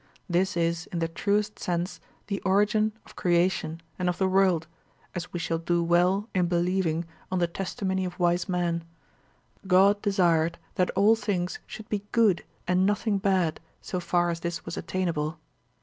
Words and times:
This 0.27 0.57
is 0.57 0.87
in 0.87 0.97
the 0.97 1.07
truest 1.07 1.59
sense 1.59 1.99
the 2.25 2.41
origin 2.41 2.91
of 3.05 3.15
creation 3.15 3.81
and 3.99 4.09
of 4.09 4.17
the 4.17 4.27
world, 4.27 4.65
as 5.13 5.31
we 5.31 5.37
shall 5.37 5.59
do 5.59 5.83
well 5.83 6.27
in 6.33 6.47
believing 6.47 7.05
on 7.31 7.37
the 7.37 7.45
testimony 7.45 8.03
of 8.03 8.17
wise 8.17 8.49
men: 8.49 8.83
God 9.67 10.01
desired 10.01 10.57
that 10.73 10.89
all 10.95 11.15
things 11.15 11.59
should 11.67 11.87
be 11.87 12.03
good 12.11 12.43
and 12.67 12.83
nothing 12.83 13.19
bad, 13.19 13.59
so 13.79 13.99
far 13.99 14.31
as 14.31 14.39
this 14.39 14.65
was 14.65 14.75
attainable. 14.75 15.37